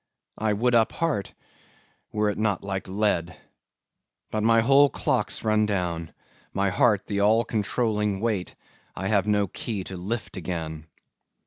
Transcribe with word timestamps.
I 0.39 0.53
would 0.53 0.73
up 0.73 0.93
heart, 0.93 1.35
were 2.11 2.31
it 2.31 2.39
not 2.39 2.63
like 2.63 2.87
lead. 2.87 3.37
But 4.31 4.41
my 4.41 4.61
whole 4.61 4.89
clock's 4.89 5.43
run 5.43 5.67
down; 5.67 6.11
my 6.53 6.69
heart 6.71 7.05
the 7.05 7.19
all 7.19 7.45
controlling 7.45 8.19
weight, 8.19 8.55
I 8.95 9.09
have 9.09 9.27
no 9.27 9.45
key 9.47 9.83
to 9.83 9.95
lift 9.97 10.35
again. 10.37 10.87